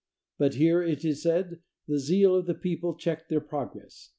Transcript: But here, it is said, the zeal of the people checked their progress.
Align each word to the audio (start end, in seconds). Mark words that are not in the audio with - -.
But 0.39 0.55
here, 0.55 0.81
it 0.81 1.05
is 1.05 1.21
said, 1.21 1.59
the 1.87 1.99
zeal 1.99 2.33
of 2.33 2.47
the 2.47 2.55
people 2.55 2.95
checked 2.95 3.29
their 3.29 3.39
progress. 3.39 4.09